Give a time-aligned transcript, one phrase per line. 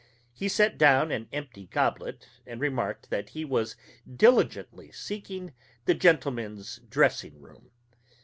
[0.33, 3.75] He set down an empty goblet and remarked that he was
[4.11, 5.53] diligently seeking
[5.85, 7.69] the gentlemen's dressing room.